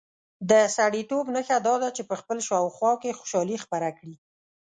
د 0.49 0.51
سړیتوب 0.77 1.25
نښه 1.35 1.57
دا 1.67 1.75
ده 1.83 1.89
چې 1.95 2.03
په 2.09 2.15
خپل 2.21 2.37
شاوخوا 2.47 2.91
کې 3.01 3.17
خوشالي 3.19 3.57
خپره 3.63 3.89
کړي. 3.97 4.15